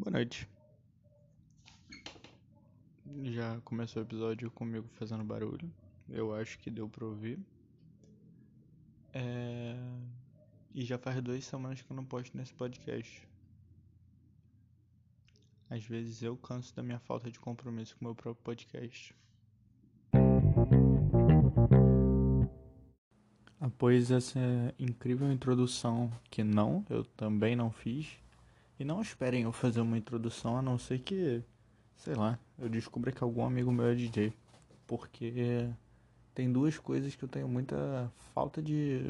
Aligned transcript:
Boa 0.00 0.12
noite. 0.12 0.48
Já 3.24 3.60
começou 3.60 4.02
o 4.02 4.06
episódio 4.06 4.50
comigo 4.50 4.88
fazendo 4.94 5.22
barulho. 5.22 5.70
Eu 6.08 6.34
acho 6.34 6.58
que 6.58 6.70
deu 6.70 6.88
pra 6.88 7.04
ouvir. 7.04 7.38
É... 9.12 9.76
E 10.74 10.86
já 10.86 10.96
faz 10.96 11.20
duas 11.20 11.44
semanas 11.44 11.82
que 11.82 11.92
eu 11.92 11.94
não 11.94 12.06
posto 12.06 12.34
nesse 12.34 12.54
podcast. 12.54 13.28
Às 15.68 15.84
vezes 15.84 16.22
eu 16.22 16.34
canso 16.34 16.74
da 16.74 16.82
minha 16.82 16.98
falta 17.00 17.30
de 17.30 17.38
compromisso 17.38 17.94
com 17.98 18.06
o 18.06 18.08
meu 18.08 18.14
próprio 18.14 18.42
podcast. 18.42 19.14
Após 23.60 24.10
essa 24.10 24.40
incrível 24.78 25.30
introdução, 25.30 26.10
que 26.30 26.42
não, 26.42 26.86
eu 26.88 27.04
também 27.04 27.54
não 27.54 27.70
fiz 27.70 28.18
e 28.80 28.84
não 28.84 29.02
esperem 29.02 29.42
eu 29.42 29.52
fazer 29.52 29.82
uma 29.82 29.98
introdução, 29.98 30.56
a 30.56 30.62
não 30.62 30.78
ser 30.78 31.00
que, 31.00 31.44
sei 31.96 32.14
lá, 32.14 32.38
eu 32.58 32.66
descubra 32.66 33.12
que 33.12 33.22
algum 33.22 33.44
amigo 33.44 33.70
meu 33.70 33.84
é 33.84 33.94
DJ. 33.94 34.32
Porque 34.86 35.68
tem 36.34 36.50
duas 36.50 36.78
coisas 36.78 37.14
que 37.14 37.22
eu 37.22 37.28
tenho 37.28 37.46
muita 37.46 38.10
falta 38.32 38.62
de 38.62 39.02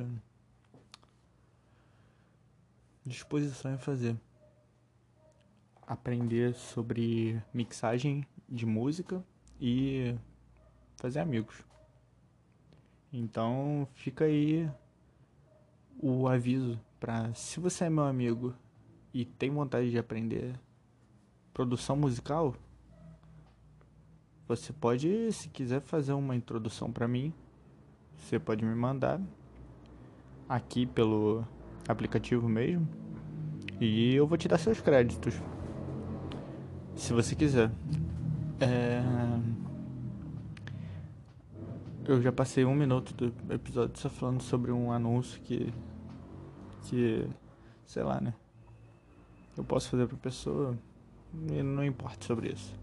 disposição 3.07 3.73
em 3.73 3.79
fazer. 3.79 4.17
Aprender 5.87 6.53
sobre 6.53 7.41
mixagem 7.55 8.27
de 8.49 8.67
música 8.67 9.25
e 9.61 10.17
fazer 10.97 11.21
amigos. 11.21 11.65
Então 13.13 13.87
fica 13.95 14.25
aí 14.25 14.69
o 15.97 16.27
aviso 16.27 16.77
para 16.99 17.33
se 17.35 17.61
você 17.61 17.85
é 17.85 17.91
meu 17.91 18.05
amigo 18.05 18.53
e 19.13 19.25
tem 19.25 19.51
vontade 19.51 19.91
de 19.91 19.99
aprender 19.99 20.59
produção 21.53 21.97
musical, 21.97 22.55
você 24.47 24.73
pode, 24.73 25.33
se 25.33 25.49
quiser 25.49 25.81
fazer 25.81 26.13
uma 26.13 26.35
introdução 26.35 26.91
para 26.91 27.07
mim, 27.07 27.33
você 28.17 28.39
pode 28.39 28.65
me 28.65 28.75
mandar 28.75 29.21
aqui 30.49 30.87
pelo 30.87 31.45
aplicativo 31.89 32.49
mesmo 32.49 32.89
e 33.81 34.15
eu 34.15 34.27
vou 34.27 34.37
te 34.37 34.47
dar 34.47 34.59
seus 34.59 34.81
créditos. 34.81 35.41
Se 36.95 37.13
você 37.15 37.35
quiser. 37.35 37.71
É... 38.61 39.03
Eu 42.05 42.21
já 42.21 42.31
passei 42.31 42.65
um 42.65 42.75
minuto 42.75 43.15
do 43.15 43.55
episódio 43.55 43.99
só 43.99 44.11
falando 44.11 44.43
sobre 44.43 44.71
um 44.71 44.93
anúncio 44.93 45.41
que. 45.41 45.73
que. 46.83 47.27
sei 47.87 48.03
lá, 48.03 48.21
né? 48.21 48.35
Eu 49.57 49.65
posso 49.65 49.89
fazer 49.91 50.07
para 50.07 50.17
a 50.17 50.21
pessoa 50.21 50.79
não 51.33 51.85
importa 51.85 52.27
sobre 52.27 52.53
isso. 52.53 52.75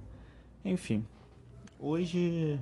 Enfim, 0.63 1.05
hoje 1.79 2.59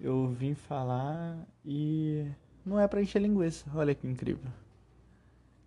eu 0.00 0.28
vim 0.28 0.54
falar 0.54 1.38
e 1.64 2.26
não 2.64 2.78
é 2.78 2.86
para 2.86 3.02
encher 3.02 3.20
linguiça. 3.20 3.70
Olha 3.74 3.94
que 3.94 4.06
incrível. 4.06 4.50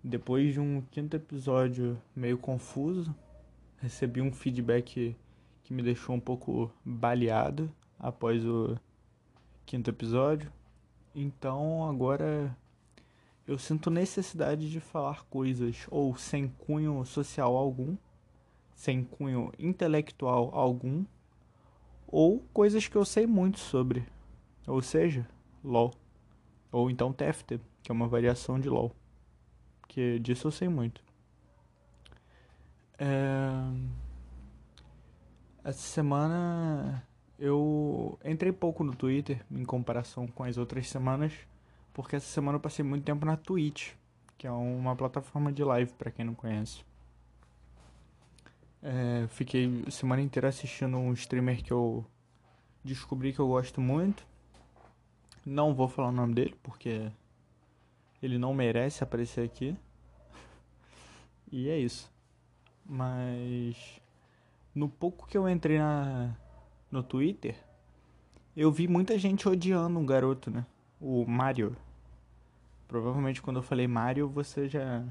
Depois 0.03 0.53
de 0.53 0.59
um 0.59 0.81
quinto 0.91 1.15
episódio 1.15 1.97
meio 2.15 2.37
confuso, 2.37 3.15
recebi 3.77 4.21
um 4.21 4.31
feedback 4.31 5.15
que 5.63 5.73
me 5.73 5.81
deixou 5.81 6.15
um 6.15 6.19
pouco 6.19 6.71
baleado 6.83 7.71
após 7.97 8.43
o 8.45 8.77
quinto 9.65 9.89
episódio. 9.89 10.51
Então 11.15 11.87
agora 11.87 12.55
eu 13.45 13.57
sinto 13.57 13.89
necessidade 13.89 14.69
de 14.69 14.79
falar 14.79 15.23
coisas 15.25 15.85
ou 15.91 16.15
sem 16.15 16.47
cunho 16.47 17.03
social 17.05 17.55
algum, 17.55 17.97
sem 18.73 19.03
cunho 19.03 19.51
intelectual 19.59 20.49
algum, 20.53 21.05
ou 22.07 22.39
coisas 22.53 22.87
que 22.87 22.95
eu 22.95 23.03
sei 23.03 23.27
muito 23.27 23.59
sobre, 23.59 24.07
ou 24.67 24.81
seja, 24.81 25.27
LOL, 25.63 25.93
ou 26.71 26.89
então 26.89 27.11
TFT, 27.11 27.59
que 27.81 27.91
é 27.91 27.93
uma 27.93 28.07
variação 28.07 28.59
de 28.59 28.69
LOL, 28.69 28.95
que 29.87 30.19
disso 30.19 30.47
eu 30.47 30.51
sei 30.51 30.69
muito. 30.69 31.03
É... 32.97 33.51
Essa 35.63 35.79
semana 35.79 37.05
eu 37.39 38.19
entrei 38.23 38.51
pouco 38.51 38.83
no 38.83 38.95
Twitter 38.95 39.45
em 39.49 39.63
comparação 39.63 40.27
com 40.27 40.43
as 40.43 40.57
outras 40.57 40.89
semanas 40.89 41.33
porque 41.93 42.15
essa 42.15 42.27
semana 42.27 42.57
eu 42.57 42.59
passei 42.59 42.83
muito 42.83 43.03
tempo 43.03 43.25
na 43.25 43.37
Twitch, 43.37 43.93
que 44.37 44.47
é 44.47 44.51
uma 44.51 44.95
plataforma 44.95 45.51
de 45.51 45.63
live 45.63 45.93
para 45.93 46.11
quem 46.11 46.25
não 46.25 46.33
conhece. 46.33 46.83
É, 48.81 49.27
fiquei 49.29 49.83
a 49.87 49.91
semana 49.91 50.21
inteira 50.21 50.49
assistindo 50.49 50.97
um 50.97 51.13
streamer 51.13 51.63
que 51.63 51.71
eu 51.71 52.05
descobri 52.83 53.31
que 53.31 53.39
eu 53.39 53.47
gosto 53.47 53.79
muito. 53.79 54.25
Não 55.45 55.73
vou 55.73 55.87
falar 55.87 56.09
o 56.09 56.11
nome 56.11 56.33
dele 56.33 56.55
porque 56.61 57.11
ele 58.21 58.37
não 58.37 58.53
merece 58.53 59.03
aparecer 59.03 59.45
aqui. 59.45 59.77
e 61.51 61.69
é 61.69 61.77
isso. 61.77 62.11
Mas 62.85 64.01
no 64.75 64.89
pouco 64.89 65.27
que 65.27 65.37
eu 65.37 65.47
entrei 65.47 65.77
na 65.77 66.35
no 66.91 67.01
Twitter, 67.01 67.55
eu 68.55 68.71
vi 68.71 68.87
muita 68.87 69.17
gente 69.17 69.49
odiando 69.49 69.97
um 69.97 70.05
garoto, 70.05 70.51
né? 70.51 70.65
O 71.03 71.25
Mario. 71.27 71.75
Provavelmente 72.87 73.41
quando 73.41 73.57
eu 73.57 73.63
falei 73.63 73.87
Mario 73.87 74.29
você 74.29 74.69
já 74.69 75.03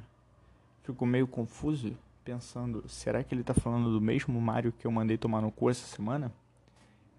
ficou 0.82 1.06
meio 1.06 1.26
confuso, 1.26 1.94
pensando, 2.24 2.88
será 2.88 3.22
que 3.22 3.34
ele 3.34 3.44
tá 3.44 3.52
falando 3.52 3.92
do 3.92 4.00
mesmo 4.00 4.40
Mario 4.40 4.72
que 4.72 4.86
eu 4.86 4.90
mandei 4.90 5.18
tomar 5.18 5.42
no 5.42 5.52
cu 5.52 5.68
essa 5.68 5.86
semana? 5.86 6.32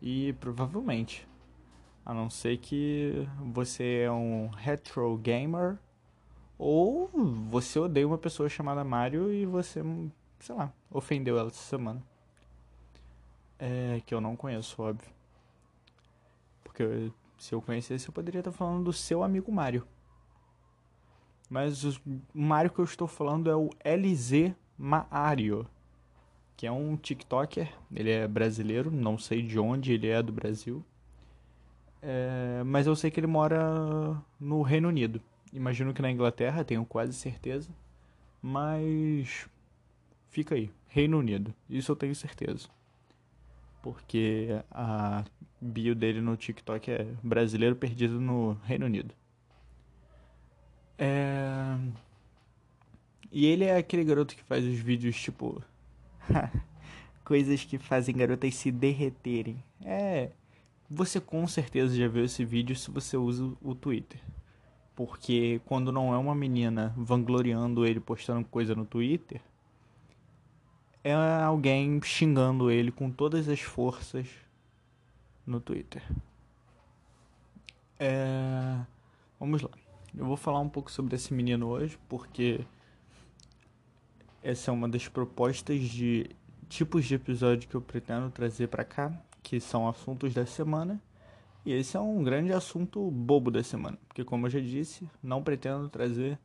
E 0.01 0.33
provavelmente. 0.39 1.28
A 2.06 2.13
não 2.13 2.29
ser 2.29 2.57
que 2.57 3.28
você 3.53 4.01
é 4.06 4.12
um 4.12 4.47
retro 4.47 5.16
gamer 5.17 5.78
ou 6.57 7.09
você 7.50 7.79
odeia 7.79 8.07
uma 8.07 8.17
pessoa 8.17 8.50
chamada 8.50 8.83
Mario 8.83 9.31
e 9.31 9.45
você, 9.45 9.81
sei 10.39 10.56
lá, 10.56 10.73
ofendeu 10.91 11.38
ela 11.38 11.47
essa 11.47 11.63
semana. 11.63 12.03
É, 13.57 14.01
que 14.06 14.13
eu 14.13 14.19
não 14.19 14.35
conheço, 14.35 14.81
óbvio. 14.81 15.09
Porque 16.62 17.12
se 17.44 17.54
eu 17.54 17.62
conhecesse, 17.62 18.08
eu 18.08 18.14
poderia 18.14 18.40
estar 18.40 18.54
falando 18.54 18.86
do 18.86 18.94
seu 18.94 19.22
amigo 19.22 19.52
Mario. 19.52 19.86
Mas 21.50 21.84
o 21.84 22.02
Mario 22.34 22.72
que 22.72 22.80
eu 22.80 22.86
estou 22.86 23.06
falando 23.06 23.50
é 23.50 23.56
o 23.56 23.70
LZ 23.84 24.56
Mario, 24.78 25.68
que 26.56 26.66
é 26.66 26.72
um 26.72 26.96
TikToker. 26.96 27.70
Ele 27.94 28.09
é 28.09 28.26
brasileiro, 28.30 28.90
não 28.90 29.18
sei 29.18 29.42
de 29.42 29.59
onde 29.59 29.92
ele 29.92 30.08
é 30.08 30.24
do 30.24 30.31
Brasil. 30.31 30.86
É, 32.02 32.64
mas 32.66 32.88
eu 32.88 32.96
sei 32.96 33.12
que 33.12 33.20
ele 33.20 33.28
mora 33.28 34.18
no 34.40 34.62
Reino 34.62 34.88
Unido. 34.88 35.22
Imagino 35.52 35.94
que 35.94 36.02
na 36.02 36.10
Inglaterra, 36.10 36.64
tenho 36.64 36.86
quase 36.86 37.12
certeza. 37.12 37.70
Mas 38.42 39.50
fica 40.30 40.56
aí, 40.56 40.72
Reino 40.88 41.20
Unido. 41.20 41.54
Isso 41.70 41.92
eu 41.92 41.96
tenho 41.98 42.16
certeza. 42.16 42.70
Porque 43.83 44.47
a 44.71 45.25
bio 45.61 45.94
dele 45.94 46.21
no 46.21 46.38
TikTok 46.38 46.89
é 46.89 47.05
brasileiro 47.21 47.75
perdido 47.75 48.19
no 48.19 48.53
Reino 48.63 48.85
Unido. 48.85 49.13
É... 50.97 51.77
E 53.29 53.45
ele 53.45 53.66
é 53.66 53.75
aquele 53.75 54.05
garoto 54.05 54.35
que 54.35 54.44
faz 54.44 54.66
os 54.66 54.79
vídeos 54.79 55.21
tipo. 55.21 55.61
coisas 57.25 57.66
que 57.66 57.77
fazem 57.77 58.16
garotas 58.16 58.55
se 58.55 58.71
derreterem. 58.71 59.61
É. 59.83 60.31
Você 60.89 61.19
com 61.19 61.45
certeza 61.45 61.95
já 61.95 62.07
viu 62.07 62.23
esse 62.23 62.45
vídeo 62.45 62.75
se 62.75 62.89
você 62.89 63.17
usa 63.17 63.51
o 63.61 63.75
Twitter. 63.75 64.21
Porque 64.95 65.59
quando 65.65 65.91
não 65.91 66.13
é 66.13 66.17
uma 66.17 66.35
menina 66.35 66.94
vangloriando 66.95 67.85
ele 67.85 68.00
postando 68.00 68.47
coisa 68.47 68.75
no 68.75 68.85
Twitter, 68.85 69.41
é 71.03 71.13
alguém 71.13 72.01
xingando 72.01 72.72
ele 72.72 72.92
com 72.92 73.12
todas 73.12 73.50
as 73.50 73.60
forças 73.60 74.27
no 75.45 75.60
Twitter. 75.60 76.01
É... 78.00 78.80
Vamos 79.39 79.62
lá. 79.62 79.69
Eu 80.16 80.25
vou 80.25 80.38
falar 80.38 80.60
um 80.60 80.69
pouco 80.69 80.92
sobre 80.92 81.16
esse 81.16 81.33
menino 81.33 81.68
hoje, 81.68 81.98
porque 82.07 82.66
essa 84.42 84.72
é 84.72 84.74
uma 84.74 84.88
das 84.88 85.07
propostas 85.07 85.81
de 85.81 86.30
tipos 86.69 87.06
de 87.06 87.16
episódio 87.16 87.68
que 87.68 87.75
eu 87.75 87.81
pretendo 87.81 88.30
trazer 88.30 88.68
para 88.68 88.83
cá, 88.83 89.12
que 89.42 89.60
são 89.60 89.88
assuntos 89.88 90.33
da 90.33 90.45
semana. 90.45 91.01
E 91.66 91.72
esse 91.72 91.95
é 91.98 92.00
um 92.00 92.24
grande 92.24 92.51
assunto 92.54 93.10
bobo 93.10 93.50
da 93.50 93.63
semana, 93.63 93.98
porque 94.07 94.24
como 94.24 94.45
eu 94.45 94.50
já 94.51 94.60
disse, 94.60 95.10
não 95.22 95.42
pretendo 95.42 95.88
trazer 95.89 96.38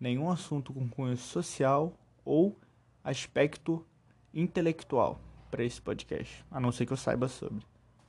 nenhum 0.00 0.30
assunto 0.30 0.72
com 0.72 0.88
cunho 0.88 1.16
social 1.16 1.92
ou 2.24 2.56
aspecto 3.04 3.84
intelectual 4.32 5.20
para 5.50 5.64
esse 5.64 5.80
podcast, 5.80 6.44
a 6.50 6.60
não 6.60 6.72
ser 6.72 6.86
que 6.86 6.92
eu 6.92 6.96
saiba 6.96 7.28
sobre. 7.28 7.64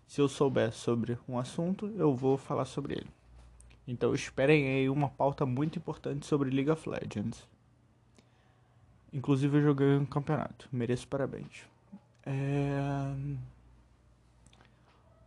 Se 0.07 0.21
eu 0.21 0.27
souber 0.27 0.71
sobre 0.73 1.17
um 1.27 1.37
assunto, 1.37 1.87
eu 1.95 2.15
vou 2.15 2.37
falar 2.37 2.65
sobre 2.65 2.95
ele. 2.95 3.09
Então 3.87 4.13
esperem 4.13 4.67
aí 4.67 4.89
uma 4.89 5.09
pauta 5.09 5.45
muito 5.45 5.77
importante 5.79 6.25
sobre 6.25 6.49
League 6.49 6.69
of 6.69 6.87
Legends. 6.89 7.47
Inclusive 9.11 9.57
eu 9.57 9.61
joguei 9.61 9.97
um 9.97 10.05
campeonato. 10.05 10.67
Mereço 10.71 11.07
parabéns. 11.07 11.65
É... 12.25 13.13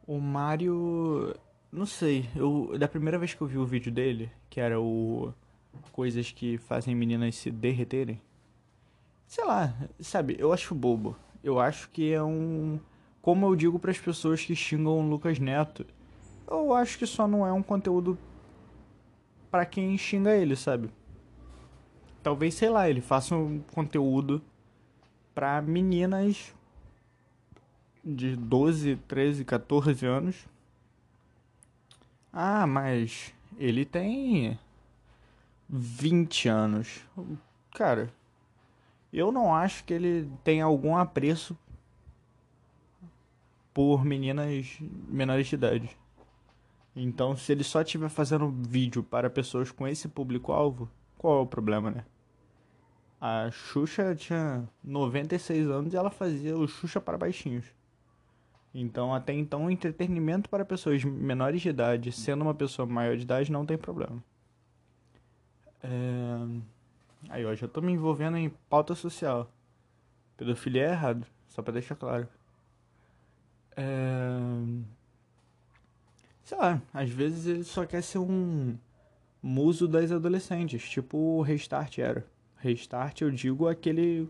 O 0.06 0.20
Mario. 0.20 1.34
Não 1.70 1.86
sei. 1.86 2.28
Eu, 2.34 2.76
da 2.78 2.86
primeira 2.86 3.18
vez 3.18 3.34
que 3.34 3.40
eu 3.40 3.46
vi 3.46 3.58
o 3.58 3.66
vídeo 3.66 3.90
dele, 3.90 4.30
que 4.50 4.60
era 4.60 4.80
o. 4.80 5.32
Coisas 5.90 6.30
que 6.30 6.58
fazem 6.58 6.94
meninas 6.94 7.34
se 7.34 7.50
derreterem. 7.50 8.20
Sei 9.32 9.42
lá, 9.46 9.74
sabe, 9.98 10.36
eu 10.38 10.52
acho 10.52 10.74
bobo. 10.74 11.16
Eu 11.42 11.58
acho 11.58 11.88
que 11.88 12.12
é 12.12 12.22
um. 12.22 12.78
Como 13.22 13.46
eu 13.46 13.56
digo 13.56 13.78
para 13.78 13.90
as 13.90 13.98
pessoas 13.98 14.44
que 14.44 14.54
xingam 14.54 14.98
o 14.98 15.08
Lucas 15.08 15.38
Neto, 15.38 15.86
eu 16.46 16.74
acho 16.74 16.98
que 16.98 17.06
só 17.06 17.26
não 17.26 17.46
é 17.46 17.50
um 17.50 17.62
conteúdo 17.62 18.18
para 19.50 19.64
quem 19.64 19.96
xinga 19.96 20.36
ele, 20.36 20.54
sabe? 20.54 20.90
Talvez, 22.22 22.52
sei 22.52 22.68
lá, 22.68 22.90
ele 22.90 23.00
faça 23.00 23.34
um 23.34 23.60
conteúdo 23.72 24.42
para 25.34 25.62
meninas 25.62 26.54
de 28.04 28.36
12, 28.36 28.96
13, 29.08 29.46
14 29.46 30.04
anos. 30.04 30.46
Ah, 32.30 32.66
mas 32.66 33.32
ele 33.56 33.86
tem 33.86 34.58
20 35.70 36.48
anos. 36.50 37.00
Cara, 37.70 38.12
eu 39.12 39.30
não 39.30 39.54
acho 39.54 39.84
que 39.84 39.92
ele 39.92 40.30
tem 40.42 40.60
algum 40.60 40.96
apreço 40.96 41.56
por 43.74 44.04
meninas 44.04 44.78
menores 45.08 45.46
de 45.46 45.54
idade. 45.54 45.96
Então, 46.94 47.36
se 47.36 47.52
ele 47.52 47.64
só 47.64 47.80
estiver 47.80 48.08
fazendo 48.08 48.50
vídeo 48.50 49.02
para 49.02 49.30
pessoas 49.30 49.70
com 49.70 49.88
esse 49.88 50.08
público-alvo, 50.08 50.90
qual 51.16 51.38
é 51.38 51.42
o 51.42 51.46
problema, 51.46 51.90
né? 51.90 52.04
A 53.20 53.50
Xuxa 53.50 54.14
tinha 54.14 54.68
96 54.82 55.70
anos 55.70 55.94
e 55.94 55.96
ela 55.96 56.10
fazia 56.10 56.56
o 56.56 56.66
Xuxa 56.66 57.00
para 57.00 57.16
baixinhos. 57.16 57.66
Então, 58.74 59.14
até 59.14 59.32
então, 59.32 59.70
entretenimento 59.70 60.48
para 60.48 60.64
pessoas 60.64 61.04
menores 61.04 61.60
de 61.60 61.68
idade, 61.68 62.10
sendo 62.10 62.42
uma 62.42 62.54
pessoa 62.54 62.86
maior 62.86 63.16
de 63.16 63.22
idade, 63.22 63.52
não 63.52 63.64
tem 63.64 63.78
problema. 63.78 64.22
É... 65.82 66.72
Aí, 67.28 67.44
ó, 67.44 67.54
já 67.54 67.68
tô 67.68 67.80
me 67.80 67.92
envolvendo 67.92 68.36
em 68.36 68.50
pauta 68.68 68.94
social. 68.94 69.50
Pedofilia 70.36 70.86
é 70.86 70.90
errado, 70.90 71.26
só 71.48 71.62
para 71.62 71.74
deixar 71.74 71.96
claro. 71.96 72.28
É... 73.76 74.38
Sei 76.44 76.58
lá, 76.58 76.82
às 76.92 77.10
vezes 77.10 77.46
ele 77.46 77.64
só 77.64 77.86
quer 77.86 78.02
ser 78.02 78.18
um 78.18 78.76
muso 79.42 79.88
das 79.88 80.12
adolescentes, 80.12 80.88
tipo 80.88 81.16
o 81.16 81.42
Restart 81.42 81.98
era. 81.98 82.26
Restart 82.56 83.20
eu 83.22 83.30
digo 83.30 83.68
aquele 83.68 84.28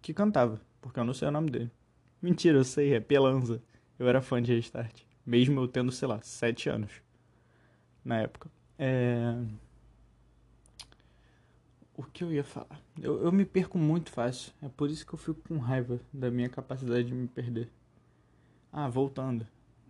que 0.00 0.12
cantava, 0.12 0.60
porque 0.80 1.00
eu 1.00 1.04
não 1.04 1.14
sei 1.14 1.28
o 1.28 1.32
nome 1.32 1.50
dele. 1.50 1.70
Mentira, 2.20 2.58
eu 2.58 2.64
sei, 2.64 2.94
é 2.94 3.00
Pelanza. 3.00 3.60
Eu 3.98 4.08
era 4.08 4.22
fã 4.22 4.40
de 4.40 4.54
Restart. 4.54 5.02
Mesmo 5.24 5.60
eu 5.60 5.68
tendo, 5.68 5.90
sei 5.92 6.08
lá, 6.08 6.20
sete 6.22 6.68
anos. 6.68 6.90
Na 8.04 8.20
época. 8.20 8.50
É... 8.78 9.34
O 12.02 12.10
que 12.12 12.24
eu 12.24 12.32
ia 12.32 12.42
falar? 12.42 12.80
Eu, 13.00 13.22
eu 13.22 13.30
me 13.30 13.44
perco 13.44 13.78
muito 13.78 14.10
fácil. 14.10 14.52
É 14.60 14.68
por 14.68 14.90
isso 14.90 15.06
que 15.06 15.14
eu 15.14 15.18
fico 15.18 15.40
com 15.46 15.58
raiva 15.58 16.00
da 16.12 16.32
minha 16.32 16.48
capacidade 16.48 17.04
de 17.04 17.14
me 17.14 17.28
perder. 17.28 17.70
Ah, 18.72 18.88
voltando. 18.88 19.46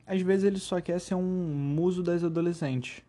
Às 0.07 0.21
vezes 0.21 0.45
ele 0.45 0.59
só 0.59 0.79
quer 0.79 1.01
ser 1.01 1.15
um 1.15 1.23
muso 1.23 2.03
das 2.03 2.23
adolescentes. 2.23 3.03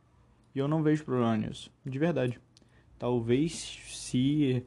E 0.55 0.59
eu 0.59 0.69
não 0.69 0.81
vejo 0.81 1.03
problema 1.03 1.35
nisso. 1.35 1.69
De 1.85 1.99
verdade. 1.99 2.39
Talvez 2.97 3.81
se 3.89 4.65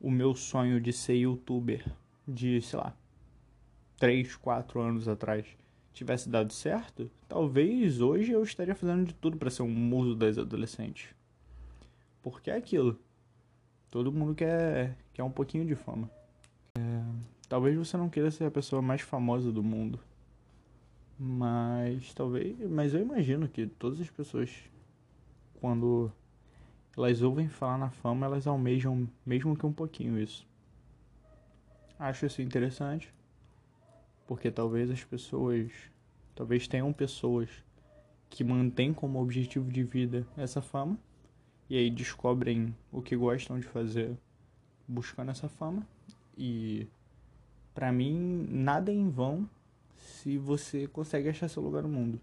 o 0.00 0.10
meu 0.10 0.34
sonho 0.34 0.80
de 0.80 0.92
ser 0.92 1.16
youtuber 1.16 1.84
de, 2.26 2.62
sei 2.62 2.78
lá, 2.78 2.96
3, 3.98 4.34
4 4.36 4.80
anos 4.80 5.08
atrás 5.08 5.46
tivesse 5.92 6.30
dado 6.30 6.54
certo, 6.54 7.10
talvez 7.28 8.00
hoje 8.00 8.32
eu 8.32 8.42
estaria 8.42 8.74
fazendo 8.74 9.08
de 9.08 9.14
tudo 9.14 9.36
para 9.36 9.50
ser 9.50 9.62
um 9.62 9.68
muso 9.68 10.14
das 10.14 10.38
adolescentes. 10.38 11.14
Porque 12.22 12.50
é 12.50 12.56
aquilo. 12.56 12.98
Todo 13.94 14.10
mundo 14.10 14.34
quer, 14.34 14.96
quer 15.12 15.22
um 15.22 15.30
pouquinho 15.30 15.64
de 15.64 15.76
fama. 15.76 16.10
É, 16.76 16.80
talvez 17.48 17.76
você 17.76 17.96
não 17.96 18.08
queira 18.08 18.28
ser 18.28 18.44
a 18.44 18.50
pessoa 18.50 18.82
mais 18.82 19.02
famosa 19.02 19.52
do 19.52 19.62
mundo. 19.62 20.00
Mas 21.16 22.12
talvez. 22.12 22.58
Mas 22.68 22.92
eu 22.92 23.00
imagino 23.00 23.46
que 23.46 23.68
todas 23.68 24.00
as 24.00 24.10
pessoas, 24.10 24.50
quando 25.60 26.10
elas 26.96 27.22
ouvem 27.22 27.48
falar 27.48 27.78
na 27.78 27.88
fama, 27.88 28.26
elas 28.26 28.48
almejam 28.48 29.08
mesmo 29.24 29.56
que 29.56 29.64
um 29.64 29.72
pouquinho 29.72 30.18
isso. 30.18 30.44
Acho 31.96 32.26
isso 32.26 32.42
interessante, 32.42 33.14
porque 34.26 34.50
talvez 34.50 34.90
as 34.90 35.04
pessoas, 35.04 35.70
talvez 36.34 36.66
tenham 36.66 36.92
pessoas 36.92 37.48
que 38.28 38.42
mantêm 38.42 38.92
como 38.92 39.22
objetivo 39.22 39.70
de 39.70 39.84
vida 39.84 40.26
essa 40.36 40.60
fama 40.60 40.98
e 41.68 41.76
aí 41.76 41.90
descobrem 41.90 42.74
o 42.92 43.00
que 43.02 43.16
gostam 43.16 43.58
de 43.58 43.66
fazer 43.66 44.16
buscando 44.86 45.30
essa 45.30 45.48
fama 45.48 45.86
e 46.36 46.86
para 47.74 47.90
mim 47.90 48.46
nada 48.50 48.92
é 48.92 48.94
em 48.94 49.08
vão 49.08 49.48
se 49.96 50.36
você 50.36 50.86
consegue 50.86 51.28
achar 51.28 51.48
seu 51.48 51.62
lugar 51.62 51.82
no 51.82 51.88
mundo 51.88 52.20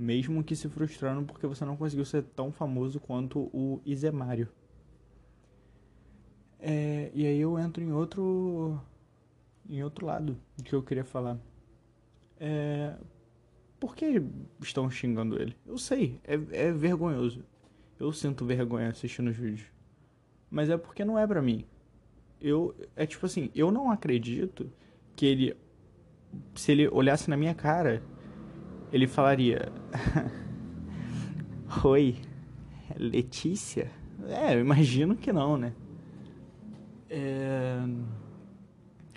mesmo 0.00 0.42
que 0.42 0.56
se 0.56 0.68
frustrando 0.68 1.26
porque 1.26 1.46
você 1.46 1.62
não 1.64 1.76
conseguiu 1.76 2.06
ser 2.06 2.22
tão 2.22 2.50
famoso 2.50 2.98
quanto 2.98 3.50
o 3.52 3.82
Izemário. 3.84 4.48
É, 6.58 7.10
e 7.14 7.26
aí 7.26 7.38
eu 7.38 7.58
entro 7.58 7.82
em 7.82 7.92
outro 7.92 8.80
em 9.68 9.82
outro 9.82 10.06
lado 10.06 10.38
que 10.64 10.74
eu 10.74 10.82
queria 10.82 11.04
falar. 11.04 11.38
É, 12.38 12.96
por 13.78 13.94
que 13.94 14.22
estão 14.60 14.90
xingando 14.90 15.40
ele? 15.40 15.54
Eu 15.66 15.76
sei, 15.76 16.18
é, 16.24 16.34
é 16.68 16.72
vergonhoso. 16.72 17.44
Eu 18.00 18.12
sinto 18.12 18.46
vergonha 18.46 18.88
assistindo 18.88 19.28
os 19.28 19.36
vídeos. 19.36 19.68
Mas 20.50 20.70
é 20.70 20.78
porque 20.78 21.04
não 21.04 21.18
é 21.18 21.26
pra 21.26 21.42
mim. 21.42 21.66
Eu, 22.40 22.74
é 22.96 23.04
tipo 23.04 23.26
assim, 23.26 23.50
eu 23.54 23.70
não 23.70 23.90
acredito 23.90 24.72
que 25.14 25.26
ele, 25.26 25.54
se 26.54 26.72
ele 26.72 26.88
olhasse 26.88 27.28
na 27.28 27.36
minha 27.36 27.54
cara, 27.54 28.02
ele 28.90 29.06
falaria: 29.06 29.70
Oi, 31.84 32.16
Letícia? 32.96 33.90
É, 34.26 34.54
eu 34.54 34.60
imagino 34.60 35.14
que 35.14 35.30
não, 35.30 35.58
né? 35.58 35.74
É... 37.10 37.80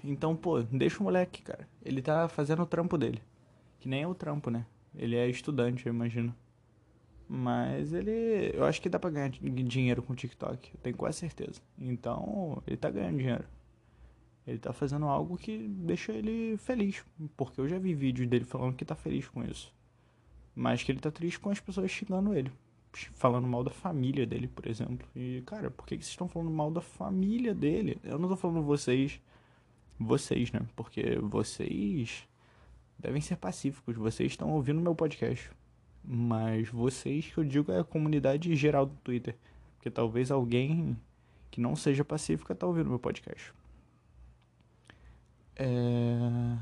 Então, 0.04 0.36
pô, 0.36 0.62
deixa 0.62 1.00
o 1.00 1.04
moleque, 1.04 1.42
cara. 1.42 1.68
Ele 1.82 2.02
tá 2.02 2.28
fazendo 2.28 2.64
o 2.64 2.66
trampo 2.66 2.98
dele. 2.98 3.22
Que 3.80 3.88
nem 3.88 4.04
é 4.04 4.08
o 4.08 4.14
trampo, 4.14 4.50
né? 4.50 4.66
Ele 4.94 5.16
é 5.16 5.30
estudante, 5.30 5.88
eu 5.88 5.94
imagino. 5.94 6.36
Mas 7.28 7.94
ele. 7.94 8.52
Eu 8.54 8.66
acho 8.66 8.82
que 8.82 8.90
dá 8.90 9.00
pra 9.00 9.10
ganhar 9.10 9.30
dinheiro 9.30 10.02
com 10.04 10.14
o 10.14 10.16
TikTok. 10.16 10.72
Eu 10.74 10.80
tenho 10.82 10.96
quase 10.96 11.20
certeza. 11.20 11.62
Então, 11.78 12.62
ele 12.68 12.78
tá 12.78 12.90
ganhando 12.90 13.18
dinheiro. 13.18 13.46
Ele 14.46 14.60
tá 14.60 14.74
fazendo 14.74 15.06
algo 15.06 15.38
que 15.38 15.58
deixa 15.58 16.12
ele 16.12 16.58
feliz. 16.58 17.04
Porque 17.38 17.62
eu 17.62 17.68
já 17.68 17.80
vi 17.80 17.94
vídeos 17.94 18.28
dele 18.28 18.46
falando 18.46 18.76
que 18.76 18.86
tá 18.86 18.96
feliz 18.96 19.28
com 19.28 19.44
isso. 19.44 19.74
Mas 20.54 20.84
que 20.84 20.92
ele 20.92 21.00
tá 21.00 21.10
triste 21.10 21.40
com 21.40 21.50
as 21.50 21.60
pessoas 21.60 21.90
xingando 21.90 22.34
ele. 22.34 22.52
Falando 23.14 23.48
mal 23.48 23.64
da 23.64 23.72
família 23.72 24.26
dele, 24.26 24.48
por 24.48 24.68
exemplo. 24.68 25.08
E, 25.16 25.42
cara, 25.46 25.72
por 25.72 25.88
que, 25.88 25.98
que 25.98 26.04
vocês 26.04 26.14
estão 26.14 26.28
falando 26.28 26.52
mal 26.52 26.70
da 26.70 26.82
família 26.82 27.56
dele? 27.56 27.98
Eu 28.04 28.20
não 28.20 28.30
tô 28.30 28.36
falando 28.36 28.62
vocês. 28.62 29.20
Vocês, 29.98 30.52
né? 30.52 30.62
Porque 30.76 31.18
vocês 31.20 32.28
devem 33.00 33.22
ser 33.22 33.38
pacíficos. 33.38 33.96
Vocês 33.96 34.34
estão 34.34 34.52
ouvindo 34.52 34.82
meu 34.82 34.94
podcast. 34.94 35.50
Mas 36.04 36.70
vocês 36.70 37.28
que 37.28 37.38
eu 37.38 37.44
digo 37.44 37.72
é 37.72 37.80
a 37.80 37.84
comunidade 37.84 38.56
geral 38.56 38.86
do 38.86 38.96
Twitter. 38.98 39.36
Porque 39.76 39.90
talvez 39.90 40.32
alguém 40.32 40.98
que 41.50 41.62
não 41.62 41.76
seja 41.76 42.04
pacífica 42.04 42.56
tá 42.56 42.66
ouvindo 42.66 42.90
meu 42.90 43.00
podcast. 43.00 43.54
É... 45.56 46.58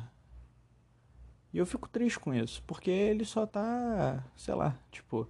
E 1.53 1.57
eu 1.57 1.65
fico 1.65 1.89
triste 1.89 2.19
com 2.19 2.33
isso, 2.33 2.63
porque 2.65 2.89
ele 2.89 3.25
só 3.25 3.45
tá, 3.45 4.23
sei 4.35 4.53
lá, 4.53 4.77
tipo, 4.89 5.27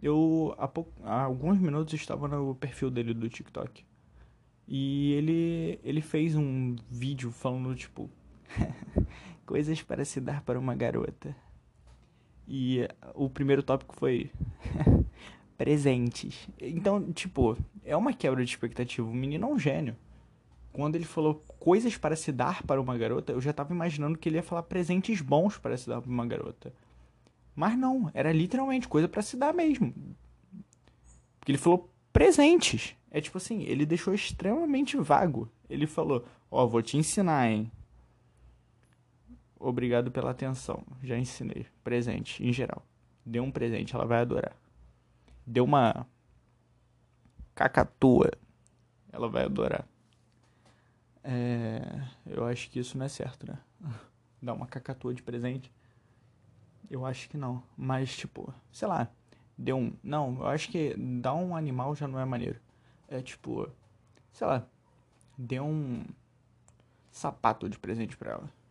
eu 0.00 0.54
há, 0.58 0.68
pouco, 0.68 0.92
há 1.02 1.22
alguns 1.22 1.58
minutos 1.58 1.94
estava 1.94 2.28
no 2.28 2.54
perfil 2.54 2.90
dele 2.90 3.12
do 3.12 3.28
TikTok. 3.28 3.84
E 4.66 5.12
ele 5.12 5.80
ele 5.82 6.00
fez 6.00 6.34
um 6.36 6.74
vídeo 6.88 7.30
falando 7.30 7.74
tipo 7.74 8.10
coisas 9.44 9.82
para 9.82 10.04
se 10.04 10.20
dar 10.20 10.42
para 10.42 10.58
uma 10.58 10.74
garota. 10.74 11.36
E 12.46 12.86
o 13.14 13.28
primeiro 13.28 13.62
tópico 13.62 13.94
foi 13.96 14.30
presentes. 15.56 16.48
Então, 16.60 17.12
tipo, 17.12 17.56
é 17.84 17.96
uma 17.96 18.12
quebra 18.12 18.44
de 18.44 18.50
expectativa. 18.50 19.08
O 19.08 19.14
menino 19.14 19.46
é 19.46 19.50
um 19.50 19.58
gênio 19.58 19.96
quando 20.74 20.96
ele 20.96 21.04
falou 21.04 21.36
coisas 21.60 21.96
para 21.96 22.16
se 22.16 22.32
dar 22.32 22.64
para 22.64 22.80
uma 22.80 22.98
garota, 22.98 23.32
eu 23.32 23.40
já 23.40 23.52
estava 23.52 23.72
imaginando 23.72 24.18
que 24.18 24.28
ele 24.28 24.36
ia 24.36 24.42
falar 24.42 24.64
presentes 24.64 25.20
bons 25.20 25.56
para 25.56 25.76
se 25.76 25.88
dar 25.88 26.02
para 26.02 26.10
uma 26.10 26.26
garota. 26.26 26.74
Mas 27.54 27.78
não, 27.78 28.10
era 28.12 28.32
literalmente 28.32 28.88
coisa 28.88 29.06
para 29.06 29.22
se 29.22 29.36
dar 29.36 29.54
mesmo. 29.54 29.94
Porque 31.38 31.52
ele 31.52 31.58
falou 31.58 31.88
presentes. 32.12 32.96
É 33.08 33.20
tipo 33.20 33.38
assim, 33.38 33.62
ele 33.62 33.86
deixou 33.86 34.12
extremamente 34.12 34.96
vago. 34.96 35.48
Ele 35.70 35.86
falou: 35.86 36.24
Ó, 36.50 36.64
oh, 36.64 36.68
vou 36.68 36.82
te 36.82 36.96
ensinar, 36.96 37.48
hein? 37.48 37.70
Obrigado 39.64 40.10
pela 40.10 40.30
atenção. 40.30 40.84
Já 41.02 41.16
ensinei. 41.16 41.66
Presente, 41.82 42.44
em 42.44 42.52
geral. 42.52 42.84
Dê 43.24 43.40
um 43.40 43.50
presente, 43.50 43.94
ela 43.94 44.04
vai 44.04 44.20
adorar. 44.20 44.54
Deu 45.46 45.64
uma 45.64 46.06
cacatua, 47.54 48.30
ela 49.10 49.26
vai 49.26 49.44
adorar. 49.44 49.88
É, 51.22 51.80
eu 52.26 52.44
acho 52.44 52.70
que 52.70 52.78
isso 52.78 52.98
não 52.98 53.06
é 53.06 53.08
certo, 53.08 53.46
né? 53.46 53.58
Dar 54.42 54.52
uma 54.52 54.66
cacatua 54.66 55.14
de 55.14 55.22
presente. 55.22 55.72
Eu 56.90 57.06
acho 57.06 57.30
que 57.30 57.38
não. 57.38 57.62
Mas, 57.74 58.14
tipo, 58.14 58.52
sei 58.70 58.86
lá. 58.86 59.08
Deu 59.56 59.78
um. 59.78 59.96
Não, 60.02 60.36
eu 60.40 60.46
acho 60.48 60.68
que 60.68 60.94
dar 60.98 61.32
um 61.32 61.56
animal 61.56 61.94
já 61.94 62.06
não 62.06 62.20
é 62.20 62.24
maneiro. 62.26 62.60
É 63.08 63.22
tipo. 63.22 63.70
Sei 64.30 64.46
lá. 64.46 64.66
Deu 65.38 65.64
um 65.64 66.04
sapato 67.10 67.66
de 67.66 67.78
presente 67.78 68.14
pra 68.14 68.32
ela. 68.32 68.63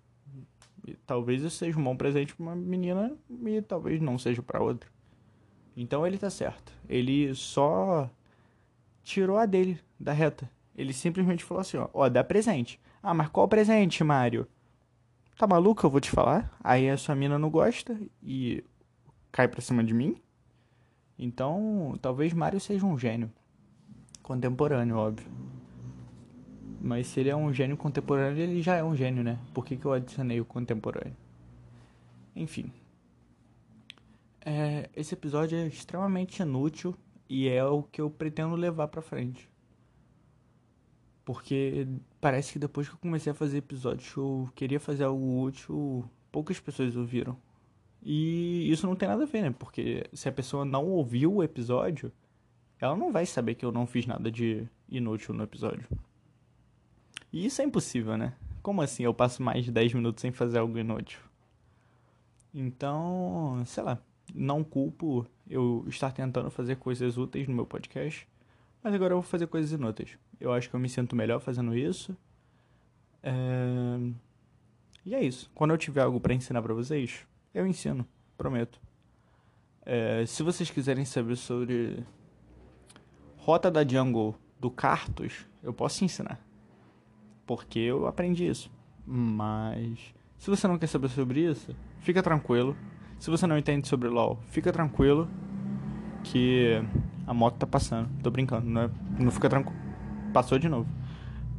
E 0.86 0.96
talvez 1.06 1.42
isso 1.42 1.58
seja 1.58 1.80
um 1.80 1.84
bom 1.84 1.96
presente 1.96 2.36
pra 2.36 2.44
uma 2.44 2.56
menina 2.56 3.16
e 3.46 3.62
talvez 3.62 4.02
não 4.02 4.18
seja 4.18 4.42
para 4.42 4.62
outra. 4.62 4.90
Então 5.76 6.06
ele 6.06 6.18
tá 6.18 6.30
certo. 6.30 6.74
Ele 6.88 7.34
só 7.34 8.10
tirou 9.04 9.38
a 9.38 9.46
dele 9.46 9.80
da 10.00 10.12
reta. 10.12 10.50
Ele 10.76 10.94
simplesmente 10.94 11.44
falou 11.44 11.62
assim, 11.62 11.78
ó, 11.78 11.88
ó, 11.94 12.10
dá 12.10 12.24
presente. 12.24 12.80
Ah, 13.02 13.14
mas 13.14 13.30
qual 13.30 13.48
presente, 13.48 14.04
Mário? 14.04 14.48
Tá 15.38 15.48
maluco? 15.48 15.86
Eu 15.86 15.90
vou 15.90 16.02
te 16.02 16.10
falar. 16.10 16.56
Aí 16.64 16.90
a 16.90 16.98
sua 16.98 17.16
mina 17.16 17.38
não 17.40 17.50
gosta 17.50 17.98
e 18.22 18.64
cai 19.32 19.48
pra 19.48 19.62
cima 19.62 19.84
de 19.84 19.94
mim. 19.94 20.16
Então, 21.18 21.98
talvez 22.02 22.34
Mário 22.34 22.60
seja 22.60 22.86
um 22.86 22.98
gênio. 22.98 23.32
Contemporâneo, 24.22 24.98
óbvio. 24.98 25.32
Mas 26.84 27.08
se 27.08 27.22
ele 27.22 27.30
é 27.30 27.36
um 27.36 27.54
gênio 27.54 27.78
contemporâneo, 27.78 28.44
ele 28.44 28.62
já 28.62 28.76
é 28.76 28.84
um 28.84 28.94
gênio, 28.94 29.24
né? 29.24 29.40
Por 29.54 29.64
que, 29.64 29.78
que 29.78 29.86
eu 29.86 29.94
adicionei 29.94 30.42
o 30.42 30.46
contemporâneo? 30.46 31.16
Enfim. 32.36 32.74
É, 34.46 34.90
esse 34.94 35.14
episódio 35.14 35.58
é 35.58 35.66
extremamente 35.66 36.42
inútil 36.42 36.94
e 37.30 37.48
é 37.48 37.64
o 37.64 37.84
que 37.84 38.02
eu 38.02 38.10
pretendo 38.10 38.58
levar 38.58 38.90
pra 38.90 39.02
frente. 39.02 39.50
Porque 41.24 41.88
parece 42.20 42.52
que 42.52 42.60
depois 42.60 42.90
que 42.90 42.96
eu 42.96 43.00
comecei 43.00 43.32
a 43.32 43.36
fazer 43.36 43.60
episódios 43.60 44.14
eu 44.18 44.50
queria 44.54 44.78
fazer 44.78 45.06
algo 45.06 45.42
útil, 45.42 46.04
poucas 46.34 46.60
pessoas 46.60 46.98
ouviram. 46.98 47.38
E 48.02 48.70
isso 48.70 48.86
não 48.86 48.98
tem 48.98 49.08
nada 49.08 49.24
a 49.24 49.26
ver, 49.26 49.44
né? 49.44 49.56
Porque 49.58 50.04
se 50.12 50.28
a 50.28 50.34
pessoa 50.34 50.66
não 50.66 50.86
ouviu 50.88 51.36
o 51.36 51.44
episódio, 51.44 52.12
ela 52.78 52.98
não 52.98 53.10
vai 53.10 53.26
saber 53.26 53.56
que 53.56 53.64
eu 53.64 53.72
não 53.72 53.88
fiz 53.88 54.06
nada 54.06 54.30
de 54.30 54.68
inútil 54.90 55.34
no 55.34 55.44
episódio. 55.44 55.88
E 57.34 57.48
isso 57.48 57.62
é 57.64 57.66
impossível, 57.66 58.16
né? 58.16 58.34
Como 58.62 58.82
assim 58.82 59.04
eu 59.04 59.14
passo 59.14 59.42
mais 59.42 59.66
de 59.66 59.72
10 59.72 59.96
minutos 59.96 60.22
sem 60.22 60.32
fazer 60.32 60.60
algo 60.60 60.78
inútil? 60.78 61.20
Então, 62.54 63.64
sei 63.66 63.82
lá, 63.84 64.00
não 64.34 64.64
culpo 64.64 65.26
eu 65.50 65.84
estar 65.88 66.12
tentando 66.12 66.52
fazer 66.52 66.76
coisas 66.76 67.18
úteis 67.18 67.48
no 67.48 67.56
meu 67.56 67.66
podcast, 67.66 68.28
mas 68.84 68.94
agora 68.94 69.14
eu 69.14 69.22
vou 69.22 69.28
fazer 69.28 69.48
coisas 69.48 69.72
inúteis. 69.72 70.16
Eu 70.40 70.54
acho 70.54 70.70
que 70.70 70.76
eu 70.76 70.80
me 70.80 70.88
sinto 70.88 71.16
melhor 71.16 71.40
fazendo 71.40 71.76
isso. 71.76 72.16
É... 73.24 73.34
E 75.04 75.16
é 75.16 75.24
isso. 75.24 75.50
Quando 75.56 75.72
eu 75.72 75.78
tiver 75.78 76.02
algo 76.02 76.20
para 76.20 76.36
ensinar 76.36 76.62
para 76.62 76.74
vocês, 76.76 77.26
eu 77.52 77.66
ensino, 77.66 78.08
prometo. 78.38 78.80
É... 79.82 80.24
Se 80.28 80.44
vocês 80.44 80.70
quiserem 80.70 81.04
saber 81.04 81.36
sobre 81.36 82.06
Rota 83.38 83.72
da 83.72 83.86
Jungle 83.86 84.36
do 84.60 84.70
Cartus, 84.70 85.48
eu 85.64 85.74
posso 85.74 86.06
ensinar. 86.06 86.40
Porque 87.46 87.80
eu 87.80 88.08
aprendi 88.08 88.48
isso. 88.48 88.72
Mas 89.06 90.14
se 90.38 90.50
você 90.50 90.68
não 90.68 90.78
quer 90.78 90.88
saber 90.88 91.10
sobre 91.10 91.40
isso, 91.40 91.76
fica 92.00 92.22
tranquilo. 92.22 92.76
Se 93.20 93.30
você 93.30 93.48
não 93.48 93.58
entende 93.58 93.88
sobre 93.88 94.10
LoL, 94.10 94.38
fica 94.48 94.72
tranquilo 94.72 95.30
que 96.24 96.82
a 97.26 97.34
moto 97.34 97.56
tá 97.56 97.68
passando. 97.68 98.10
Tô 98.22 98.30
brincando, 98.30 98.70
não, 98.70 98.82
é, 98.82 98.90
não 99.20 99.32
fica 99.32 99.50
tranquilo. 99.50 99.80
Passou 100.34 100.60
de 100.60 100.68
novo. 100.68 100.90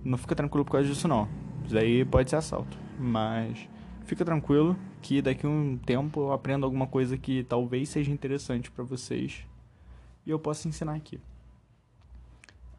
Não 0.04 0.18
fica 0.18 0.34
tranquilo 0.34 0.64
por 0.64 0.72
causa 0.72 0.88
disso 0.88 1.08
não. 1.08 1.28
Isso 1.64 1.78
aí 1.78 2.04
pode 2.04 2.28
ser 2.28 2.36
assalto. 2.36 2.76
Mas 2.98 3.68
fica 4.04 4.24
tranquilo 4.24 4.76
que 5.00 5.22
daqui 5.22 5.46
a 5.46 5.48
um 5.48 5.78
tempo 5.78 6.20
eu 6.20 6.32
aprendo 6.32 6.64
alguma 6.64 6.86
coisa 6.86 7.16
que 7.16 7.44
talvez 7.44 7.88
seja 7.88 8.10
interessante 8.10 8.70
para 8.70 8.84
vocês. 8.84 9.46
E 10.26 10.30
eu 10.30 10.38
posso 10.38 10.68
ensinar 10.68 10.94
aqui. 10.94 11.20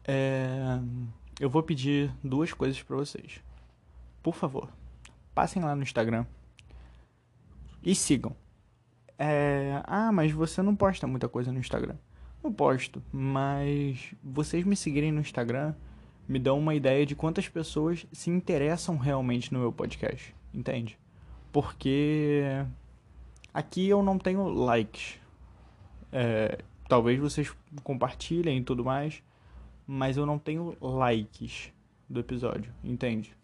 É... 0.04 0.78
Eu 1.38 1.50
vou 1.50 1.62
pedir 1.62 2.12
duas 2.24 2.52
coisas 2.52 2.82
para 2.82 2.96
vocês. 2.96 3.40
Por 4.22 4.34
favor, 4.34 4.70
passem 5.34 5.62
lá 5.62 5.76
no 5.76 5.82
Instagram 5.82 6.24
e 7.82 7.94
sigam. 7.94 8.34
É... 9.18 9.82
Ah, 9.84 10.10
mas 10.10 10.32
você 10.32 10.62
não 10.62 10.74
posta 10.74 11.06
muita 11.06 11.28
coisa 11.28 11.52
no 11.52 11.58
Instagram. 11.58 11.96
Não 12.42 12.52
posto, 12.52 13.02
mas 13.12 14.14
vocês 14.22 14.64
me 14.64 14.76
seguirem 14.76 15.12
no 15.12 15.20
Instagram 15.20 15.74
me 16.28 16.38
dão 16.38 16.58
uma 16.58 16.74
ideia 16.74 17.06
de 17.06 17.14
quantas 17.14 17.48
pessoas 17.48 18.06
se 18.12 18.30
interessam 18.30 18.96
realmente 18.96 19.52
no 19.52 19.60
meu 19.60 19.72
podcast, 19.72 20.34
entende? 20.52 20.98
Porque 21.52 22.42
aqui 23.54 23.88
eu 23.88 24.02
não 24.02 24.18
tenho 24.18 24.48
likes. 24.48 25.20
É, 26.10 26.58
talvez 26.88 27.18
vocês 27.18 27.54
compartilhem 27.82 28.58
e 28.58 28.62
tudo 28.62 28.84
mais, 28.84 29.22
mas 29.86 30.16
eu 30.16 30.26
não 30.26 30.38
tenho 30.38 30.76
likes 30.80 31.72
do 32.08 32.20
episódio, 32.20 32.72
entende? 32.82 33.36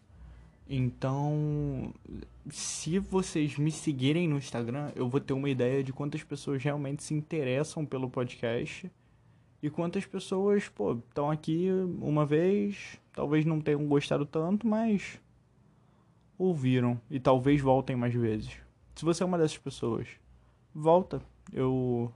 Então, 0.69 1.93
se 2.49 2.99
vocês 2.99 3.59
me 3.59 3.71
seguirem 3.71 4.29
no 4.29 4.39
Instagram, 4.39 4.91
eu 4.95 5.09
vou 5.09 5.21
ter 5.21 5.33
uma 5.33 5.51
ideia 5.51 5.83
de 5.83 5.93
quantas 5.93 6.23
pessoas 6.23 6.63
realmente 6.63 7.03
se 7.03 7.15
interessam 7.15 7.85
pelo 7.85 8.09
podcast 8.09 8.91
e 9.63 9.71
quantas 9.71 10.07
pessoas, 10.07 10.69
pô, 10.69 10.95
estão 10.95 11.31
aqui 11.31 11.69
uma 12.01 12.25
vez, 12.25 12.99
talvez 13.13 13.45
não 13.45 13.61
tenham 13.61 13.87
gostado 13.87 14.25
tanto, 14.25 14.67
mas 14.67 15.21
ouviram 16.39 17.01
e 17.11 17.21
talvez 17.21 17.61
voltem 17.61 17.95
mais 17.95 18.15
vezes. 18.15 18.57
Se 18.95 19.05
você 19.05 19.23
é 19.23 19.27
uma 19.27 19.39
dessas 19.39 19.59
pessoas, 19.59 20.09
volta. 20.75 21.23
Eu 21.53 22.13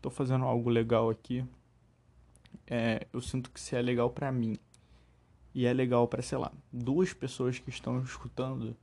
tô 0.00 0.10
fazendo 0.10 0.44
algo 0.44 0.68
legal 0.70 1.10
aqui. 1.10 1.44
É, 2.66 3.06
eu 3.12 3.20
sinto 3.20 3.50
que 3.50 3.60
se 3.60 3.76
é 3.76 3.82
legal 3.82 4.10
para 4.10 4.32
mim 4.32 4.56
e 5.54 5.66
é 5.66 5.72
legal 5.72 6.08
para, 6.08 6.22
sei 6.22 6.38
lá, 6.38 6.52
duas 6.72 7.12
pessoas 7.12 7.58
que 7.58 7.70
estão 7.70 8.00
escutando, 8.02 8.76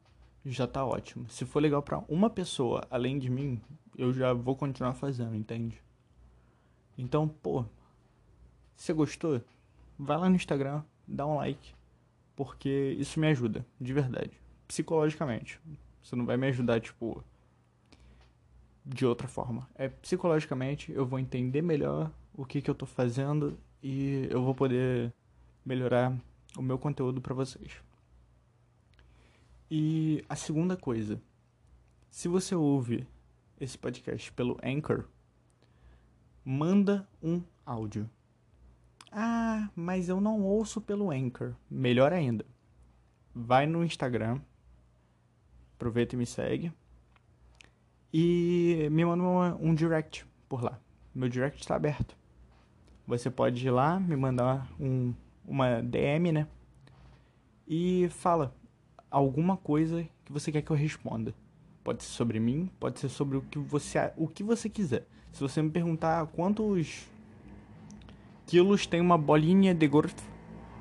já 0.45 0.65
tá 0.65 0.85
ótimo. 0.85 1.27
Se 1.29 1.45
for 1.45 1.59
legal 1.59 1.81
para 1.81 1.99
uma 2.07 2.29
pessoa 2.29 2.87
além 2.89 3.19
de 3.19 3.29
mim, 3.29 3.61
eu 3.97 4.13
já 4.13 4.33
vou 4.33 4.55
continuar 4.55 4.93
fazendo, 4.93 5.35
entende? 5.35 5.81
Então, 6.97 7.27
pô, 7.27 7.63
se 8.75 8.85
você 8.85 8.93
gostou, 8.93 9.41
vai 9.97 10.17
lá 10.17 10.29
no 10.29 10.35
Instagram, 10.35 10.83
dá 11.07 11.25
um 11.25 11.35
like, 11.35 11.73
porque 12.35 12.95
isso 12.97 13.19
me 13.19 13.27
ajuda, 13.27 13.65
de 13.79 13.93
verdade, 13.93 14.31
psicologicamente. 14.67 15.59
Você 16.01 16.15
não 16.15 16.25
vai 16.25 16.37
me 16.37 16.47
ajudar, 16.47 16.79
tipo, 16.79 17.23
de 18.85 19.05
outra 19.05 19.27
forma. 19.27 19.69
É 19.75 19.89
psicologicamente, 19.89 20.91
eu 20.91 21.05
vou 21.05 21.19
entender 21.19 21.61
melhor 21.61 22.11
o 22.33 22.45
que, 22.45 22.61
que 22.61 22.69
eu 22.69 22.75
tô 22.75 22.85
fazendo 22.85 23.57
e 23.81 24.27
eu 24.29 24.43
vou 24.43 24.53
poder 24.53 25.13
melhorar 25.65 26.15
o 26.57 26.61
meu 26.61 26.77
conteúdo 26.77 27.21
para 27.21 27.33
vocês. 27.33 27.81
E 29.69 30.23
a 30.27 30.35
segunda 30.35 30.75
coisa, 30.75 31.21
se 32.09 32.27
você 32.27 32.53
ouve 32.53 33.07
esse 33.59 33.77
podcast 33.77 34.31
pelo 34.33 34.57
Anchor, 34.63 35.05
manda 36.43 37.07
um 37.23 37.41
áudio. 37.65 38.09
Ah, 39.11 39.69
mas 39.75 40.09
eu 40.09 40.19
não 40.19 40.41
ouço 40.41 40.81
pelo 40.81 41.11
Anchor. 41.11 41.53
Melhor 41.69 42.11
ainda. 42.13 42.45
Vai 43.33 43.65
no 43.65 43.83
Instagram. 43.83 44.41
Aproveita 45.75 46.15
e 46.15 46.17
me 46.17 46.25
segue. 46.25 46.71
E 48.13 48.89
me 48.91 49.05
manda 49.05 49.55
um 49.55 49.73
direct 49.73 50.25
por 50.49 50.61
lá. 50.61 50.79
Meu 51.13 51.29
direct 51.29 51.61
está 51.61 51.75
aberto. 51.75 52.20
Você 53.07 53.29
pode 53.29 53.65
ir 53.65 53.71
lá, 53.71 53.99
me 53.99 54.15
mandar 54.15 54.67
um, 54.79 55.13
uma 55.45 55.81
DM, 55.81 56.31
né? 56.31 56.47
E 57.67 58.07
fala 58.09 58.53
alguma 59.09 59.57
coisa 59.57 60.07
que 60.23 60.31
você 60.31 60.51
quer 60.51 60.61
que 60.61 60.71
eu 60.71 60.75
responda. 60.75 61.33
Pode 61.83 62.03
ser 62.03 62.11
sobre 62.11 62.39
mim, 62.39 62.69
pode 62.79 62.99
ser 62.99 63.09
sobre 63.09 63.37
o 63.37 63.41
que 63.41 63.57
você, 63.57 64.11
o 64.15 64.27
que 64.27 64.43
você 64.43 64.69
quiser. 64.69 65.05
Se 65.31 65.41
você 65.41 65.61
me 65.61 65.69
perguntar 65.69 66.25
quantos 66.27 67.07
quilos 68.45 68.85
tem 68.85 69.01
uma 69.01 69.17
bolinha 69.17 69.73
de 69.73 69.87
golfe, 69.87 70.15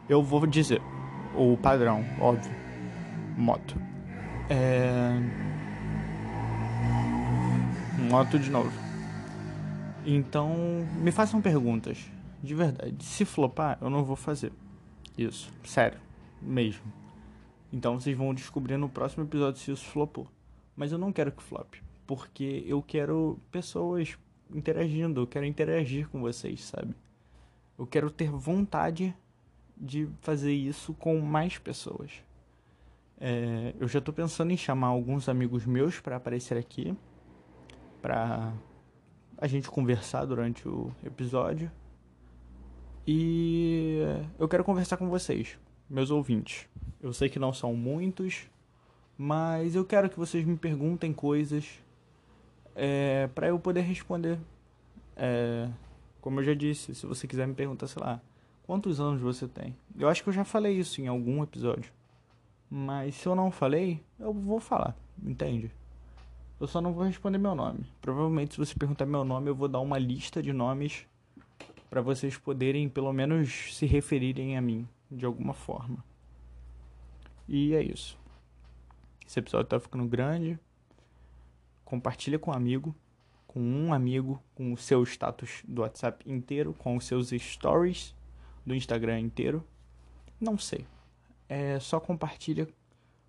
eu 0.08 0.22
vou 0.22 0.46
dizer. 0.46 0.82
O 1.36 1.56
padrão, 1.56 2.04
óbvio. 2.20 2.52
Moto. 3.36 3.76
É... 4.48 5.12
Moto 8.10 8.38
de 8.38 8.50
novo. 8.50 8.89
Então, 10.04 10.56
me 10.96 11.12
façam 11.12 11.40
perguntas. 11.40 12.10
De 12.42 12.54
verdade. 12.54 13.04
Se 13.04 13.24
flopar, 13.24 13.78
eu 13.80 13.90
não 13.90 14.02
vou 14.02 14.16
fazer. 14.16 14.52
Isso. 15.16 15.52
Sério. 15.64 16.00
mesmo. 16.40 17.00
Então 17.72 18.00
vocês 18.00 18.16
vão 18.16 18.34
descobrir 18.34 18.76
no 18.76 18.88
próximo 18.88 19.24
episódio 19.24 19.60
se 19.60 19.70
isso 19.70 19.84
flopou. 19.84 20.26
Mas 20.74 20.92
eu 20.92 20.98
não 20.98 21.12
quero 21.12 21.30
que 21.30 21.42
flop, 21.42 21.74
porque 22.06 22.64
eu 22.66 22.82
quero 22.82 23.38
pessoas 23.50 24.18
interagindo, 24.52 25.20
eu 25.20 25.26
quero 25.26 25.44
interagir 25.44 26.08
com 26.08 26.20
vocês, 26.20 26.64
sabe? 26.64 26.94
Eu 27.78 27.86
quero 27.86 28.10
ter 28.10 28.30
vontade 28.30 29.14
de 29.76 30.08
fazer 30.20 30.52
isso 30.52 30.94
com 30.94 31.20
mais 31.20 31.58
pessoas. 31.58 32.24
É, 33.20 33.74
eu 33.78 33.86
já 33.86 33.98
estou 33.98 34.12
pensando 34.12 34.50
em 34.50 34.56
chamar 34.56 34.88
alguns 34.88 35.28
amigos 35.28 35.66
meus 35.66 36.00
para 36.00 36.16
aparecer 36.16 36.56
aqui, 36.56 36.96
para 38.00 38.52
a 39.40 39.46
gente 39.46 39.70
conversar 39.70 40.26
durante 40.26 40.68
o 40.68 40.92
episódio. 41.02 41.70
E 43.06 44.00
eu 44.38 44.46
quero 44.46 44.62
conversar 44.62 44.98
com 44.98 45.08
vocês, 45.08 45.58
meus 45.88 46.10
ouvintes. 46.10 46.68
Eu 47.00 47.12
sei 47.12 47.30
que 47.30 47.38
não 47.38 47.52
são 47.52 47.74
muitos, 47.74 48.46
mas 49.16 49.74
eu 49.74 49.84
quero 49.84 50.10
que 50.10 50.18
vocês 50.18 50.44
me 50.44 50.56
perguntem 50.56 51.12
coisas 51.12 51.66
é, 52.76 53.28
para 53.34 53.48
eu 53.48 53.58
poder 53.58 53.80
responder. 53.80 54.38
É, 55.16 55.68
como 56.20 56.40
eu 56.40 56.44
já 56.44 56.54
disse, 56.54 56.94
se 56.94 57.06
você 57.06 57.26
quiser 57.26 57.48
me 57.48 57.54
perguntar, 57.54 57.86
sei 57.86 58.02
lá, 58.02 58.20
quantos 58.64 59.00
anos 59.00 59.22
você 59.22 59.48
tem? 59.48 59.74
Eu 59.98 60.08
acho 60.08 60.22
que 60.22 60.28
eu 60.28 60.34
já 60.34 60.44
falei 60.44 60.78
isso 60.78 61.00
em 61.00 61.08
algum 61.08 61.42
episódio. 61.42 61.90
Mas 62.68 63.14
se 63.14 63.26
eu 63.26 63.34
não 63.34 63.50
falei, 63.50 64.04
eu 64.18 64.32
vou 64.32 64.60
falar, 64.60 64.94
entende? 65.24 65.72
Eu 66.60 66.66
só 66.66 66.80
não 66.80 66.92
vou 66.92 67.04
responder 67.04 67.38
meu 67.38 67.54
nome. 67.54 67.86
Provavelmente, 68.00 68.52
se 68.52 68.58
você 68.58 68.74
perguntar 68.74 69.06
meu 69.06 69.24
nome, 69.24 69.48
eu 69.48 69.54
vou 69.54 69.66
dar 69.66 69.80
uma 69.80 69.98
lista 69.98 70.42
de 70.42 70.52
nomes 70.52 71.06
para 71.88 72.02
vocês 72.02 72.36
poderem, 72.36 72.88
pelo 72.88 73.12
menos, 73.12 73.74
se 73.74 73.86
referirem 73.86 74.56
a 74.56 74.60
mim 74.60 74.86
de 75.10 75.24
alguma 75.24 75.54
forma. 75.54 76.04
E 77.48 77.74
é 77.74 77.82
isso. 77.82 78.18
Esse 79.26 79.38
episódio 79.40 79.66
tá 79.66 79.80
ficando 79.80 80.06
grande. 80.06 80.58
Compartilha 81.84 82.38
com 82.38 82.50
um 82.50 82.54
amigo, 82.54 82.94
com 83.46 83.60
um 83.60 83.92
amigo, 83.92 84.40
com 84.54 84.72
o 84.72 84.76
seu 84.76 85.02
status 85.02 85.62
do 85.66 85.80
WhatsApp 85.80 86.30
inteiro, 86.30 86.74
com 86.74 86.96
os 86.96 87.04
seus 87.04 87.30
stories 87.30 88.14
do 88.64 88.74
Instagram 88.74 89.18
inteiro. 89.18 89.64
Não 90.38 90.58
sei 90.58 90.86
é, 91.50 91.80
só 91.80 91.98
compartilha 91.98 92.68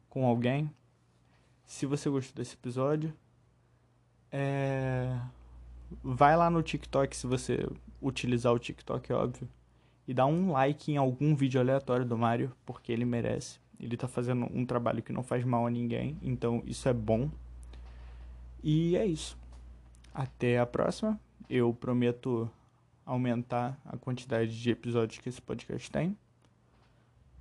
com 0.08 0.28
alguém. 0.28 0.72
Se 1.66 1.88
você 1.88 2.08
gostou 2.08 2.36
desse 2.36 2.54
episódio, 2.54 3.12
é, 4.32 5.20
vai 6.04 6.36
lá 6.38 6.50
no 6.50 6.64
TikTok, 6.64 7.16
se 7.16 7.28
você 7.28 7.68
utilizar 8.02 8.54
o 8.54 8.60
TikTok, 8.60 9.12
é 9.12 9.16
óbvio, 9.16 9.48
e 10.08 10.14
dá 10.14 10.26
um 10.26 10.52
like 10.52 10.92
em 10.92 10.98
algum 10.98 11.36
vídeo 11.36 11.60
aleatório 11.60 12.06
do 12.06 12.18
Mario, 12.18 12.52
porque 12.66 12.92
ele 12.92 13.06
merece. 13.06 13.60
Ele 13.80 13.98
tá 13.98 14.08
fazendo 14.08 14.48
um 14.54 14.66
trabalho 14.66 15.02
que 15.02 15.12
não 15.12 15.24
faz 15.24 15.44
mal 15.44 15.66
a 15.66 15.70
ninguém, 15.70 16.18
então 16.22 16.62
isso 16.66 16.88
é 16.88 16.94
bom. 16.94 17.30
E 18.64 18.96
é 18.96 19.06
isso. 19.06 19.38
Até 20.14 20.60
a 20.60 20.66
próxima. 20.66 21.20
Eu 21.50 21.74
prometo 21.74 22.50
aumentar 23.06 23.80
a 23.86 23.98
quantidade 23.98 24.60
de 24.60 24.70
episódios 24.70 25.20
que 25.20 25.30
esse 25.30 25.42
podcast 25.42 25.90
tem. 25.90 26.16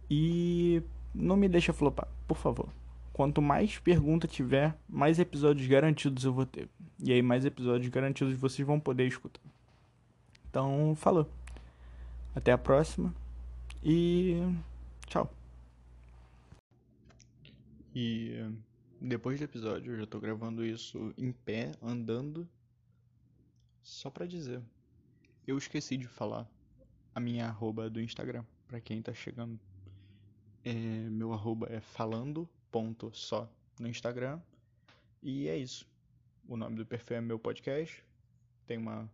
E 0.09 0.83
não 1.15 1.37
me 1.37 1.49
deixa 1.49 1.73
flopar, 1.73 2.09
por 2.27 2.37
favor. 2.37 2.80
Quanto 3.21 3.43
mais 3.43 3.79
pergunta 3.79 4.27
tiver, 4.27 4.75
mais 4.89 5.19
episódios 5.19 5.69
garantidos 5.69 6.25
eu 6.25 6.33
vou 6.33 6.47
ter. 6.47 6.71
E 6.99 7.13
aí, 7.13 7.21
mais 7.21 7.45
episódios 7.45 7.91
garantidos 7.91 8.35
vocês 8.35 8.67
vão 8.67 8.81
poder 8.81 9.07
escutar. 9.07 9.43
Então, 10.49 10.95
falou. 10.97 11.31
Até 12.35 12.51
a 12.51 12.57
próxima. 12.57 13.15
E 13.85 14.39
tchau. 15.07 15.31
E 17.95 18.43
depois 18.99 19.39
do 19.39 19.45
episódio, 19.45 19.93
eu 19.93 19.99
já 19.99 20.07
tô 20.07 20.19
gravando 20.19 20.65
isso 20.65 21.13
em 21.19 21.31
pé, 21.31 21.73
andando. 21.83 22.49
Só 23.83 24.09
pra 24.09 24.25
dizer. 24.25 24.63
Eu 25.47 25.59
esqueci 25.59 25.99
de 25.99 26.09
falar 26.09 26.49
a 27.15 27.21
minha 27.21 27.49
arroba 27.49 27.91
do 27.91 28.01
Instagram, 28.01 28.47
pra 28.67 28.81
quem 28.81 29.03
tá 29.03 29.13
chegando 29.13 29.61
é, 30.65 30.73
meu 30.73 31.33
arroba 31.33 31.67
é 31.71 31.81
falando.só 32.71 33.49
no 33.79 33.89
Instagram. 33.89 34.41
E 35.23 35.49
é 35.49 35.57
isso. 35.57 35.87
O 36.49 36.57
nome 36.57 36.77
do 36.77 36.87
perfil 36.87 37.19
é 37.19 37.21
meu 37.21 37.39
podcast. 37.39 38.05
Tem 38.67 38.79
uma 38.79 39.11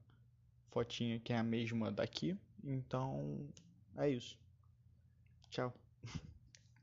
fotinha 0.70 1.18
que 1.18 1.32
é 1.32 1.38
a 1.38 1.42
mesma 1.42 1.90
daqui. 1.90 2.36
Então 2.62 3.48
é 3.96 4.08
isso. 4.08 4.38
Tchau. 5.50 5.74